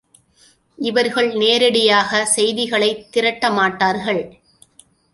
இவர்கள் 0.77 1.29
நேரிடையாகச் 1.33 2.31
செய்திகளைத் 2.35 3.07
திரட்டமாட்டார்கள். 3.13 4.23